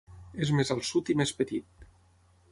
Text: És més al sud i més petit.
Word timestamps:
És 0.45 0.51
més 0.59 0.71
al 0.75 0.81
sud 0.87 1.11
i 1.15 1.15
més 1.21 1.33
petit. 1.41 1.85